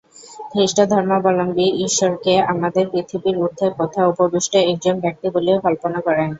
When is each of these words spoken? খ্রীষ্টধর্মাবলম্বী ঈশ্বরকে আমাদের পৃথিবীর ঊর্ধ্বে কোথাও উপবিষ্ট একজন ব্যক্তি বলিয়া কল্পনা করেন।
খ্রীষ্টধর্মাবলম্বী 0.51 1.67
ঈশ্বরকে 1.85 2.33
আমাদের 2.51 2.85
পৃথিবীর 2.91 3.35
ঊর্ধ্বে 3.39 3.67
কোথাও 3.79 4.09
উপবিষ্ট 4.13 4.53
একজন 4.65 4.95
ব্যক্তি 5.03 5.27
বলিয়া 5.29 5.57
কল্পনা 5.65 5.99
করেন। 6.01 6.29